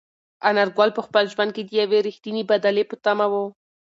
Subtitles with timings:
[0.49, 3.33] انارګل په خپل ژوند کې د یوې رښتینې بدلې په تمه و.